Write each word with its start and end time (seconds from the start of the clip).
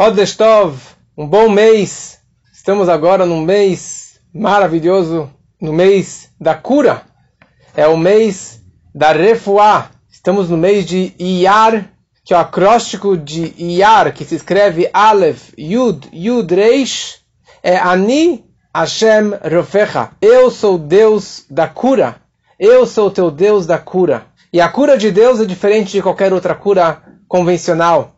Odestov, 0.00 0.78
um 1.16 1.26
bom 1.26 1.48
mês. 1.48 2.20
Estamos 2.52 2.88
agora 2.88 3.26
num 3.26 3.40
mês 3.40 4.20
maravilhoso, 4.32 5.28
no 5.60 5.72
mês 5.72 6.30
da 6.40 6.54
cura. 6.54 7.02
É 7.74 7.84
o 7.88 7.96
mês 7.96 8.62
da 8.94 9.10
refuá. 9.10 9.90
Estamos 10.08 10.48
no 10.48 10.56
mês 10.56 10.86
de 10.86 11.12
Iyar, 11.18 11.90
que 12.24 12.32
é 12.32 12.36
o 12.36 12.40
acróstico 12.40 13.16
de 13.16 13.52
Iyar, 13.58 14.14
que 14.14 14.24
se 14.24 14.36
escreve 14.36 14.88
Aleph, 14.92 15.52
Yud, 15.58 16.08
Yud, 16.12 16.54
Reish, 16.54 17.16
é 17.60 17.76
Ani 17.76 18.44
Hashem 18.72 19.32
Rofecha. 19.52 20.10
Eu 20.22 20.48
sou 20.48 20.78
Deus 20.78 21.44
da 21.50 21.66
cura. 21.66 22.22
Eu 22.56 22.86
sou 22.86 23.10
teu 23.10 23.32
Deus 23.32 23.66
da 23.66 23.78
cura. 23.78 24.26
E 24.52 24.60
a 24.60 24.68
cura 24.68 24.96
de 24.96 25.10
Deus 25.10 25.40
é 25.40 25.44
diferente 25.44 25.90
de 25.90 26.02
qualquer 26.02 26.32
outra 26.32 26.54
cura 26.54 27.02
convencional. 27.26 28.17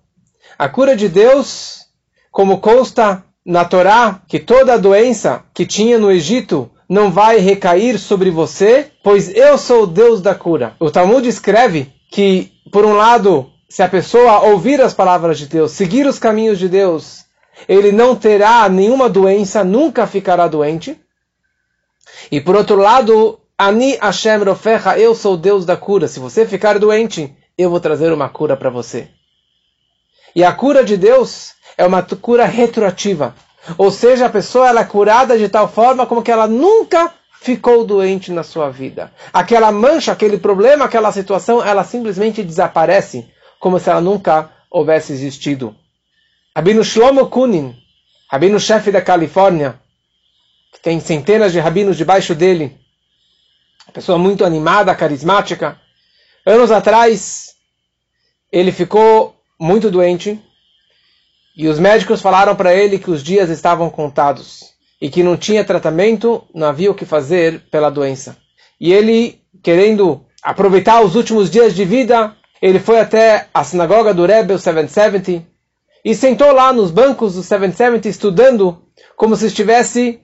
A 0.60 0.68
cura 0.68 0.94
de 0.94 1.08
Deus, 1.08 1.86
como 2.30 2.60
consta 2.60 3.24
na 3.46 3.64
Torá, 3.64 4.20
que 4.28 4.38
toda 4.38 4.74
a 4.74 4.76
doença 4.76 5.42
que 5.54 5.64
tinha 5.64 5.98
no 5.98 6.12
Egito 6.12 6.70
não 6.86 7.10
vai 7.10 7.38
recair 7.38 7.98
sobre 7.98 8.30
você, 8.30 8.90
pois 9.02 9.34
eu 9.34 9.56
sou 9.56 9.84
o 9.84 9.86
Deus 9.86 10.20
da 10.20 10.34
cura. 10.34 10.76
O 10.78 10.90
Talmud 10.90 11.26
escreve 11.26 11.90
que, 12.10 12.52
por 12.70 12.84
um 12.84 12.92
lado, 12.92 13.50
se 13.70 13.82
a 13.82 13.88
pessoa 13.88 14.50
ouvir 14.50 14.82
as 14.82 14.92
palavras 14.92 15.38
de 15.38 15.46
Deus, 15.46 15.72
seguir 15.72 16.06
os 16.06 16.18
caminhos 16.18 16.58
de 16.58 16.68
Deus, 16.68 17.24
ele 17.66 17.90
não 17.90 18.14
terá 18.14 18.68
nenhuma 18.68 19.08
doença, 19.08 19.64
nunca 19.64 20.06
ficará 20.06 20.46
doente. 20.46 21.00
E 22.30 22.38
por 22.38 22.54
outro 22.54 22.76
lado, 22.76 23.40
Ani 23.56 23.96
Hashem 23.96 24.44
Rofecha, 24.44 24.98
eu 24.98 25.14
sou 25.14 25.36
o 25.36 25.38
Deus 25.38 25.64
da 25.64 25.78
cura. 25.78 26.06
Se 26.06 26.20
você 26.20 26.44
ficar 26.44 26.78
doente, 26.78 27.34
eu 27.56 27.70
vou 27.70 27.80
trazer 27.80 28.12
uma 28.12 28.28
cura 28.28 28.58
para 28.58 28.68
você. 28.68 29.08
E 30.34 30.44
a 30.44 30.52
cura 30.52 30.84
de 30.84 30.96
Deus 30.96 31.54
é 31.76 31.84
uma 31.84 32.02
cura 32.02 32.44
retroativa. 32.44 33.34
Ou 33.76 33.90
seja, 33.90 34.26
a 34.26 34.30
pessoa 34.30 34.68
ela 34.68 34.80
é 34.80 34.84
curada 34.84 35.38
de 35.38 35.48
tal 35.48 35.68
forma 35.68 36.06
como 36.06 36.22
que 36.22 36.30
ela 36.30 36.46
nunca 36.46 37.12
ficou 37.40 37.84
doente 37.84 38.30
na 38.30 38.42
sua 38.42 38.70
vida. 38.70 39.12
Aquela 39.32 39.72
mancha, 39.72 40.12
aquele 40.12 40.38
problema, 40.38 40.84
aquela 40.84 41.10
situação, 41.10 41.64
ela 41.64 41.84
simplesmente 41.84 42.42
desaparece, 42.42 43.28
como 43.58 43.78
se 43.78 43.88
ela 43.88 44.00
nunca 44.00 44.50
houvesse 44.70 45.12
existido. 45.12 45.74
Rabino 46.54 46.84
Shlomo 46.84 47.28
Kunin, 47.28 47.74
rabino 48.28 48.60
chefe 48.60 48.90
da 48.90 49.00
Califórnia, 49.00 49.80
que 50.72 50.80
tem 50.80 51.00
centenas 51.00 51.52
de 51.52 51.58
rabinos 51.58 51.96
debaixo 51.96 52.34
dele, 52.34 52.78
uma 53.86 53.94
pessoa 53.94 54.18
muito 54.18 54.44
animada, 54.44 54.94
carismática. 54.94 55.80
Anos 56.46 56.70
atrás, 56.70 57.54
ele 58.52 58.70
ficou 58.70 59.39
muito 59.60 59.90
doente, 59.90 60.40
e 61.56 61.68
os 61.68 61.78
médicos 61.78 62.22
falaram 62.22 62.56
para 62.56 62.74
ele 62.74 62.98
que 62.98 63.10
os 63.10 63.22
dias 63.22 63.50
estavam 63.50 63.90
contados 63.90 64.70
e 65.00 65.10
que 65.10 65.22
não 65.22 65.36
tinha 65.36 65.64
tratamento, 65.64 66.42
não 66.54 66.66
havia 66.68 66.90
o 66.90 66.94
que 66.94 67.04
fazer 67.04 67.60
pela 67.70 67.90
doença. 67.90 68.36
E 68.80 68.92
ele, 68.92 69.42
querendo 69.62 70.24
aproveitar 70.42 71.02
os 71.02 71.14
últimos 71.14 71.50
dias 71.50 71.74
de 71.74 71.84
vida, 71.84 72.34
ele 72.62 72.78
foi 72.78 72.98
até 72.98 73.48
a 73.52 73.62
sinagoga 73.62 74.14
do 74.14 74.24
Rebbe, 74.24 74.54
o 74.54 74.58
770, 74.58 75.46
e 76.02 76.14
sentou 76.14 76.52
lá 76.52 76.72
nos 76.72 76.90
bancos 76.90 77.34
do 77.34 77.42
770 77.42 78.08
estudando 78.08 78.82
como 79.16 79.36
se 79.36 79.46
estivesse 79.46 80.20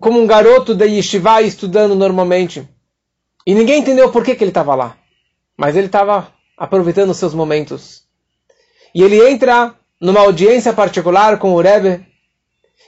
como 0.00 0.20
um 0.20 0.26
garoto 0.26 0.74
da 0.74 0.84
yeshiva 0.84 1.42
estudando 1.42 1.94
normalmente. 1.94 2.68
E 3.46 3.54
ninguém 3.54 3.80
entendeu 3.80 4.10
por 4.10 4.24
que, 4.24 4.34
que 4.34 4.42
ele 4.42 4.50
estava 4.50 4.74
lá. 4.74 4.96
Mas 5.56 5.76
ele 5.76 5.86
estava 5.86 6.32
aproveitando 6.56 7.10
os 7.10 7.16
seus 7.16 7.34
momentos. 7.34 8.02
E 8.94 9.02
ele 9.02 9.30
entra 9.30 9.74
numa 10.00 10.20
audiência 10.20 10.72
particular 10.72 11.38
com 11.38 11.52
o 11.52 11.60
Rebbe, 11.60 12.06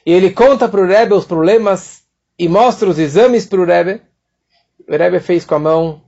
e 0.05 0.13
ele 0.13 0.31
conta 0.33 0.69
para 0.69 0.81
o 0.81 0.87
Rebbe 0.87 1.15
os 1.15 1.25
problemas 1.25 2.03
e 2.39 2.49
mostra 2.49 2.89
os 2.89 2.99
exames 2.99 3.47
para 3.47 3.61
o 3.61 3.65
Rebbe. 3.65 4.03
O 4.87 4.93
Rebbe 4.93 5.21
fez 5.21 5.45
com 5.45 5.55
a 5.55 5.59
mão, 5.59 6.03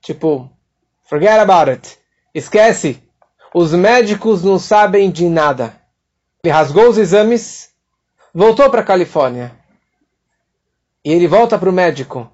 tipo, 0.00 0.50
forget 1.04 1.38
about 1.38 1.70
it, 1.70 1.98
esquece, 2.34 3.02
os 3.54 3.72
médicos 3.72 4.42
não 4.42 4.58
sabem 4.58 5.10
de 5.10 5.28
nada. 5.28 5.80
Ele 6.42 6.52
rasgou 6.52 6.88
os 6.88 6.98
exames, 6.98 7.70
voltou 8.34 8.68
para 8.70 8.80
a 8.80 8.84
Califórnia. 8.84 9.52
E 11.04 11.12
ele 11.12 11.28
volta 11.28 11.58
para 11.58 11.70
o 11.70 11.72
médico. 11.72 12.30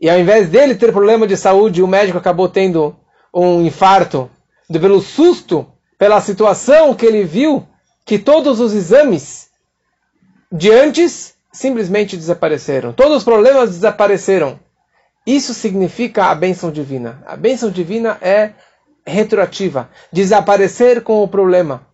E 0.00 0.08
ao 0.08 0.18
invés 0.18 0.48
dele 0.48 0.74
ter 0.74 0.92
problema 0.92 1.26
de 1.26 1.36
saúde, 1.36 1.82
o 1.82 1.88
médico 1.88 2.18
acabou 2.18 2.48
tendo 2.48 2.94
um 3.32 3.62
infarto 3.62 4.30
pelo 4.70 5.00
susto 5.00 5.73
pela 5.98 6.20
situação 6.20 6.94
que 6.94 7.06
ele 7.06 7.24
viu 7.24 7.66
que 8.04 8.18
todos 8.18 8.60
os 8.60 8.74
exames 8.74 9.48
de 10.50 10.70
antes 10.70 11.34
simplesmente 11.52 12.16
desapareceram. 12.16 12.92
Todos 12.92 13.18
os 13.18 13.24
problemas 13.24 13.70
desapareceram. 13.70 14.58
Isso 15.26 15.54
significa 15.54 16.26
a 16.26 16.34
bênção 16.34 16.70
divina. 16.70 17.22
A 17.26 17.36
bênção 17.36 17.70
divina 17.70 18.18
é 18.20 18.52
retroativa, 19.06 19.88
desaparecer 20.12 21.02
com 21.02 21.22
o 21.22 21.28
problema. 21.28 21.86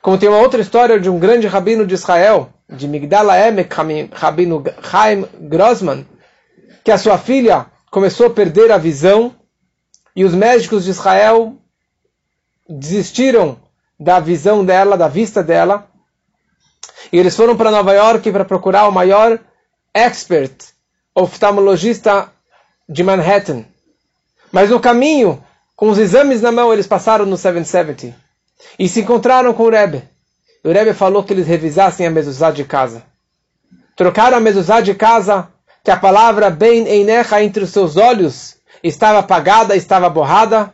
Como 0.00 0.16
tem 0.16 0.28
uma 0.28 0.38
outra 0.38 0.60
história 0.60 0.98
de 0.98 1.10
um 1.10 1.18
grande 1.18 1.46
rabino 1.46 1.86
de 1.86 1.94
Israel, 1.94 2.50
de 2.68 2.88
Migdala 2.88 3.38
Emek, 3.38 3.74
rabino 4.12 4.62
Chaim 4.82 5.26
Grossman, 5.40 6.06
que 6.82 6.90
a 6.90 6.98
sua 6.98 7.18
filha 7.18 7.66
começou 7.90 8.26
a 8.26 8.30
perder 8.30 8.70
a 8.70 8.78
visão 8.78 9.34
e 10.16 10.24
os 10.24 10.34
médicos 10.34 10.84
de 10.84 10.90
Israel 10.90 11.59
desistiram 12.70 13.58
da 13.98 14.20
visão 14.20 14.64
dela, 14.64 14.96
da 14.96 15.08
vista 15.08 15.42
dela, 15.42 15.88
e 17.12 17.18
eles 17.18 17.34
foram 17.36 17.56
para 17.56 17.70
Nova 17.70 17.92
York 17.92 18.30
para 18.30 18.44
procurar 18.44 18.88
o 18.88 18.92
maior 18.92 19.38
expert 19.92 20.54
oftalmologista 21.14 22.30
de 22.88 23.02
Manhattan. 23.02 23.64
Mas 24.52 24.70
no 24.70 24.78
caminho, 24.78 25.42
com 25.74 25.88
os 25.88 25.98
exames 25.98 26.40
na 26.40 26.52
mão, 26.52 26.72
eles 26.72 26.86
passaram 26.86 27.26
no 27.26 27.36
770 27.36 28.14
e 28.78 28.88
se 28.88 29.00
encontraram 29.00 29.52
com 29.52 29.64
o 29.64 29.70
Rebbe. 29.70 30.02
O 30.62 30.70
Rebbe 30.70 30.92
falou 30.92 31.24
que 31.24 31.32
eles 31.32 31.46
revisassem 31.46 32.06
a 32.06 32.10
mezuzá 32.10 32.50
de 32.50 32.64
casa. 32.64 33.02
Trocaram 33.96 34.36
a 34.36 34.40
mezuzá 34.40 34.80
de 34.80 34.94
casa, 34.94 35.48
que 35.82 35.90
a 35.90 35.96
palavra 35.96 36.50
bem 36.50 36.86
einecha 36.86 37.42
entre 37.42 37.64
os 37.64 37.70
seus 37.70 37.96
olhos 37.96 38.56
estava 38.82 39.18
apagada, 39.18 39.74
estava 39.74 40.08
borrada, 40.08 40.72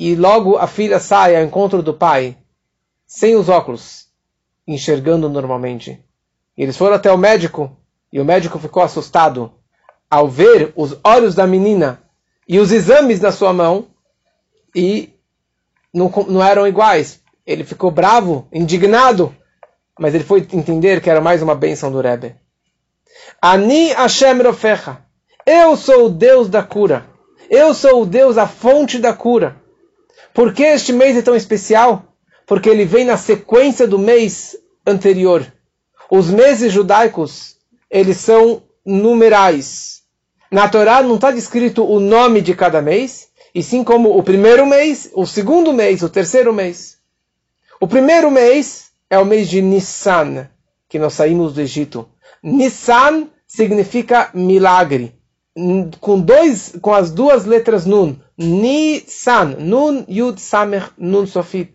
e 0.00 0.14
logo 0.14 0.56
a 0.56 0.66
filha 0.66 0.98
sai 0.98 1.36
ao 1.36 1.42
encontro 1.42 1.82
do 1.82 1.92
pai, 1.92 2.34
sem 3.06 3.36
os 3.36 3.50
óculos, 3.50 4.06
enxergando 4.66 5.28
normalmente. 5.28 6.02
Eles 6.56 6.74
foram 6.74 6.96
até 6.96 7.12
o 7.12 7.18
médico, 7.18 7.70
e 8.10 8.18
o 8.18 8.24
médico 8.24 8.58
ficou 8.58 8.82
assustado 8.82 9.52
ao 10.10 10.26
ver 10.26 10.72
os 10.74 10.98
olhos 11.04 11.34
da 11.34 11.46
menina 11.46 12.02
e 12.48 12.58
os 12.58 12.72
exames 12.72 13.20
na 13.20 13.30
sua 13.30 13.52
mão, 13.52 13.88
e 14.74 15.12
não, 15.92 16.10
não 16.28 16.42
eram 16.42 16.66
iguais. 16.66 17.20
Ele 17.46 17.62
ficou 17.62 17.90
bravo, 17.90 18.48
indignado, 18.50 19.36
mas 19.98 20.14
ele 20.14 20.24
foi 20.24 20.40
entender 20.50 21.02
que 21.02 21.10
era 21.10 21.20
mais 21.20 21.42
uma 21.42 21.54
bênção 21.54 21.92
do 21.92 22.00
Rebbe. 22.00 22.34
Ani 23.42 23.88
Hashem 23.88 24.40
Rofecha. 24.40 25.04
Eu 25.44 25.76
sou 25.76 26.06
o 26.06 26.10
Deus 26.10 26.48
da 26.48 26.62
cura. 26.62 27.04
Eu 27.50 27.74
sou 27.74 28.02
o 28.02 28.06
Deus, 28.06 28.38
a 28.38 28.46
fonte 28.46 28.98
da 28.98 29.12
cura. 29.12 29.59
Por 30.40 30.54
que 30.54 30.62
este 30.62 30.90
mês 30.90 31.18
é 31.18 31.20
tão 31.20 31.36
especial? 31.36 32.14
Porque 32.46 32.70
ele 32.70 32.86
vem 32.86 33.04
na 33.04 33.18
sequência 33.18 33.86
do 33.86 33.98
mês 33.98 34.56
anterior. 34.86 35.46
Os 36.10 36.30
meses 36.30 36.72
judaicos, 36.72 37.58
eles 37.90 38.16
são 38.16 38.62
numerais. 38.82 40.00
Na 40.50 40.66
Torá 40.66 41.02
não 41.02 41.16
está 41.16 41.30
descrito 41.30 41.84
o 41.84 42.00
nome 42.00 42.40
de 42.40 42.54
cada 42.54 42.80
mês, 42.80 43.28
e 43.54 43.62
sim 43.62 43.84
como 43.84 44.16
o 44.16 44.22
primeiro 44.22 44.64
mês, 44.64 45.10
o 45.12 45.26
segundo 45.26 45.74
mês, 45.74 46.02
o 46.02 46.08
terceiro 46.08 46.54
mês. 46.54 46.96
O 47.78 47.86
primeiro 47.86 48.30
mês 48.30 48.92
é 49.10 49.18
o 49.18 49.26
mês 49.26 49.46
de 49.46 49.60
Nissan, 49.60 50.48
que 50.88 50.98
nós 50.98 51.12
saímos 51.12 51.52
do 51.52 51.60
Egito. 51.60 52.08
Nissan 52.42 53.28
significa 53.46 54.30
milagre. 54.32 55.19
Com, 56.00 56.20
dois, 56.20 56.76
com 56.80 56.94
as 56.94 57.10
duas 57.10 57.44
letras 57.44 57.84
Nun. 57.84 58.16
Nisan. 58.38 59.56
Nun 59.58 60.04
Yud 60.08 60.40
Samer 60.40 60.90
Nun 60.96 61.26
Sofit. 61.26 61.72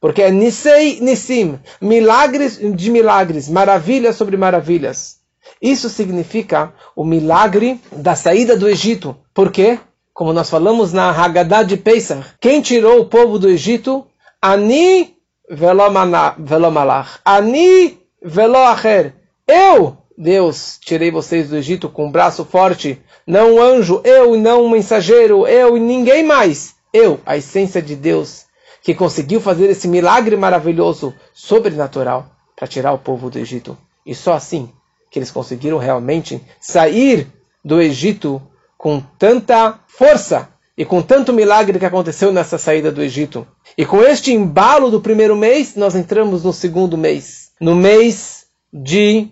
Porque 0.00 0.22
é 0.22 0.30
Nisei 0.30 1.00
Nisim. 1.00 1.58
Milagres 1.80 2.58
de 2.58 2.90
milagres. 2.90 3.48
Maravilhas 3.48 4.16
sobre 4.16 4.36
maravilhas. 4.36 5.18
Isso 5.60 5.88
significa 5.88 6.72
o 6.94 7.04
milagre 7.04 7.80
da 7.90 8.14
saída 8.14 8.56
do 8.56 8.68
Egito. 8.68 9.16
Por 9.32 9.50
quê? 9.50 9.78
Como 10.12 10.32
nós 10.32 10.50
falamos 10.50 10.92
na 10.92 11.10
Haggadah 11.10 11.62
de 11.62 11.76
Pesach. 11.76 12.24
Quem 12.40 12.60
tirou 12.60 13.00
o 13.00 13.06
povo 13.06 13.38
do 13.38 13.48
Egito? 13.48 14.06
Ani 14.40 15.16
velomalach. 15.48 17.20
Ani 17.24 17.98
veloacher. 18.22 19.14
Eu, 19.46 19.98
Deus, 20.16 20.78
tirei 20.80 21.10
vocês 21.10 21.50
do 21.50 21.56
Egito 21.56 21.88
com 21.88 22.06
um 22.06 22.10
braço 22.10 22.44
forte 22.44 22.98
não 23.26 23.56
um 23.56 23.62
anjo, 23.62 24.00
eu 24.04 24.36
e 24.36 24.40
não 24.40 24.64
um 24.64 24.70
mensageiro, 24.70 25.46
eu 25.46 25.76
e 25.76 25.80
ninguém 25.80 26.24
mais. 26.24 26.76
Eu, 26.92 27.20
a 27.26 27.36
essência 27.36 27.82
de 27.82 27.96
Deus, 27.96 28.46
que 28.82 28.94
conseguiu 28.94 29.40
fazer 29.40 29.68
esse 29.68 29.88
milagre 29.88 30.36
maravilhoso, 30.36 31.12
sobrenatural, 31.34 32.26
para 32.54 32.68
tirar 32.68 32.92
o 32.92 32.98
povo 32.98 33.28
do 33.28 33.38
Egito. 33.38 33.76
E 34.06 34.14
só 34.14 34.34
assim 34.34 34.70
que 35.10 35.18
eles 35.18 35.30
conseguiram 35.30 35.76
realmente 35.76 36.40
sair 36.60 37.26
do 37.64 37.80
Egito 37.80 38.40
com 38.78 39.00
tanta 39.18 39.80
força 39.88 40.48
e 40.78 40.84
com 40.84 41.02
tanto 41.02 41.32
milagre 41.32 41.78
que 41.78 41.86
aconteceu 41.86 42.32
nessa 42.32 42.58
saída 42.58 42.92
do 42.92 43.02
Egito. 43.02 43.46
E 43.76 43.84
com 43.84 44.02
este 44.02 44.32
embalo 44.32 44.90
do 44.90 45.00
primeiro 45.00 45.34
mês, 45.34 45.74
nós 45.74 45.96
entramos 45.96 46.44
no 46.44 46.52
segundo 46.52 46.96
mês, 46.96 47.50
no 47.60 47.74
mês 47.74 48.46
de 48.72 49.30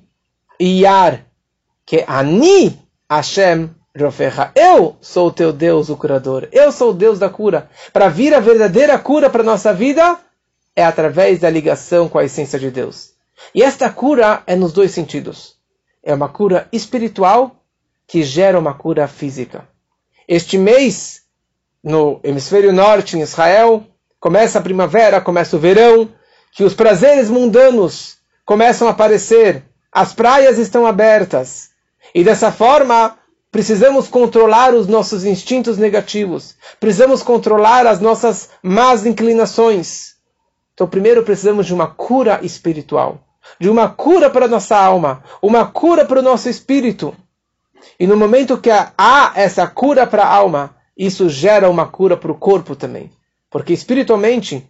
Iyar, 0.61 1.27
que 1.85 2.05
Ani 2.07 2.79
Hashem 3.11 3.71
Rofecha. 3.97 4.51
Eu 4.57 4.97
sou 5.01 5.29
o 5.29 5.33
teu 5.33 5.53
Deus, 5.53 5.89
o 5.89 5.97
curador. 5.97 6.49
Eu 6.51 6.73
sou 6.73 6.91
o 6.91 6.95
Deus 6.95 7.19
da 7.19 7.29
cura. 7.29 7.71
Para 7.93 8.09
vir 8.09 8.35
a 8.35 8.41
verdadeira 8.41 8.99
cura 8.99 9.31
para 9.31 9.43
nossa 9.43 9.73
vida 9.73 10.19
é 10.75 10.85
através 10.85 11.39
da 11.39 11.49
ligação 11.49 12.09
com 12.09 12.19
a 12.19 12.25
essência 12.25 12.59
de 12.59 12.71
Deus. 12.71 13.13
E 13.55 13.63
esta 13.63 13.89
cura 13.89 14.43
é 14.47 14.57
nos 14.57 14.73
dois 14.73 14.91
sentidos. 14.91 15.57
É 16.03 16.13
uma 16.13 16.29
cura 16.29 16.69
espiritual 16.73 17.63
que 18.07 18.23
gera 18.23 18.59
uma 18.59 18.75
cura 18.75 19.07
física. 19.07 19.69
Este 20.27 20.59
mês, 20.59 21.23
no 21.83 22.21
hemisfério 22.25 22.73
norte, 22.73 23.17
em 23.17 23.21
Israel, 23.21 23.85
começa 24.19 24.59
a 24.59 24.63
primavera, 24.63 25.21
começa 25.21 25.57
o 25.57 25.61
verão, 25.61 26.11
que 26.53 26.65
os 26.65 26.75
prazeres 26.75 27.31
mundanos 27.31 28.17
começam 28.45 28.89
a 28.89 28.91
aparecer, 28.91 29.65
as 29.95 30.13
praias 30.13 30.59
estão 30.59 30.85
abertas. 30.85 31.71
E 32.13 32.25
dessa 32.25 32.51
forma, 32.51 33.17
precisamos 33.53 34.09
controlar 34.09 34.75
os 34.75 34.89
nossos 34.89 35.25
instintos 35.25 35.79
negativos, 35.79 36.57
precisamos 36.81 37.23
controlar 37.23 37.87
as 37.87 38.01
nossas 38.01 38.51
más 38.61 39.07
inclinações. 39.07 40.17
Então, 40.75 40.89
primeiro 40.89 41.23
precisamos 41.23 41.65
de 41.65 41.73
uma 41.73 41.87
cura 41.87 42.41
espiritual, 42.43 43.21
de 43.61 43.71
uma 43.71 43.89
cura 43.89 44.29
para 44.29 44.47
a 44.47 44.49
nossa 44.49 44.77
alma, 44.77 45.23
uma 45.41 45.65
cura 45.65 46.05
para 46.05 46.19
o 46.19 46.23
nosso 46.23 46.49
espírito. 46.49 47.15
E 48.01 48.05
no 48.09 48.17
momento 48.17 48.59
que 48.59 48.71
há 48.71 49.33
essa 49.37 49.65
cura 49.69 50.05
para 50.05 50.25
a 50.25 50.35
alma, 50.35 50.75
isso 50.99 51.29
gera 51.29 51.71
uma 51.71 51.87
cura 51.87 52.17
para 52.17 52.33
o 52.33 52.39
corpo 52.39 52.75
também. 52.75 53.13
Porque 53.49 53.73
espiritualmente, 53.73 54.69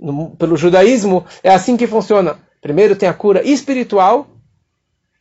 no, 0.00 0.30
pelo 0.30 0.56
judaísmo, 0.56 1.24
é 1.44 1.54
assim 1.54 1.76
que 1.76 1.86
funciona. 1.86 2.40
Primeiro 2.60 2.96
tem 2.96 3.08
a 3.08 3.14
cura 3.14 3.46
espiritual 3.46 4.26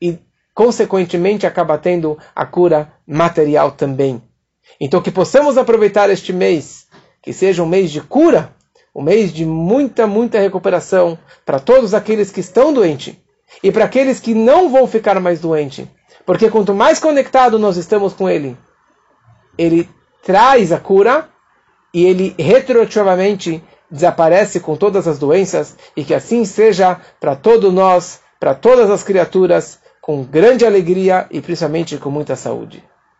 e, 0.02 0.18
consequentemente, 0.54 1.46
acaba 1.46 1.78
tendo 1.78 2.18
a 2.36 2.46
cura 2.46 2.92
material 3.06 3.72
também. 3.72 4.22
Então, 4.80 5.02
que 5.02 5.12
possamos 5.12 5.58
aproveitar 5.58 6.10
este 6.10 6.34
mês, 6.34 6.88
que 7.22 7.32
seja 7.32 7.64
um 7.64 7.68
mês 7.68 7.92
de 7.92 8.02
cura, 8.02 8.54
um 8.94 9.02
mês 9.02 9.32
de 9.32 9.46
muita, 9.46 10.08
muita 10.08 10.40
recuperação 10.40 11.18
para 11.46 11.60
todos 11.60 11.94
aqueles 11.94 12.32
que 12.32 12.40
estão 12.40 12.74
doentes 12.74 13.16
e 13.64 13.72
para 13.72 13.86
aqueles 13.86 14.20
que 14.20 14.34
não 14.34 14.70
vão 14.70 14.88
ficar 14.88 15.20
mais 15.20 15.40
doentes 15.40 15.88
porque 16.28 16.50
quanto 16.52 16.74
mais 16.74 17.00
conectado 17.00 17.58
nós 17.58 17.78
estamos 17.78 18.12
com 18.12 18.30
Ele, 18.30 18.58
Ele 19.58 19.90
traz 20.22 20.74
a 20.74 20.78
cura 20.78 21.30
e 21.94 22.06
Ele 22.06 22.36
retroativamente 22.38 23.64
desaparece 23.90 24.60
com 24.60 24.76
todas 24.76 25.08
as 25.08 25.18
doenças 25.18 25.78
e 25.96 26.04
que 26.04 26.14
assim 26.14 26.44
seja 26.44 27.00
para 27.18 27.34
todos 27.34 27.74
nós, 27.74 28.20
para 28.42 28.54
todas 28.54 28.92
as 28.92 29.04
criaturas, 29.04 29.80
com 30.07 30.24
grande 30.24 30.65
alegria 30.65 31.27
e 31.30 31.42
principalmente 31.42 31.98
com 31.98 32.09
muita 32.09 32.33
saúde. 32.33 32.81